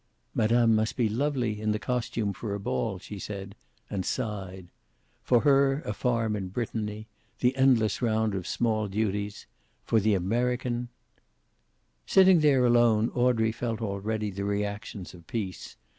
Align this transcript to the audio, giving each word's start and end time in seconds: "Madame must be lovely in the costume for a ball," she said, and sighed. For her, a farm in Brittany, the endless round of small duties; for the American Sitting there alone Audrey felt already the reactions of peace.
"Madame 0.33 0.73
must 0.73 0.97
be 0.97 1.07
lovely 1.07 1.61
in 1.61 1.73
the 1.73 1.77
costume 1.77 2.33
for 2.33 2.55
a 2.55 2.59
ball," 2.59 2.97
she 2.97 3.19
said, 3.19 3.53
and 3.87 4.03
sighed. 4.03 4.65
For 5.21 5.41
her, 5.41 5.83
a 5.85 5.93
farm 5.93 6.35
in 6.35 6.47
Brittany, 6.47 7.05
the 7.39 7.55
endless 7.55 8.01
round 8.01 8.33
of 8.33 8.47
small 8.47 8.87
duties; 8.87 9.45
for 9.85 9.99
the 9.99 10.15
American 10.15 10.89
Sitting 12.07 12.39
there 12.39 12.65
alone 12.65 13.09
Audrey 13.09 13.51
felt 13.51 13.79
already 13.79 14.31
the 14.31 14.43
reactions 14.43 15.13
of 15.13 15.27
peace. 15.27 15.75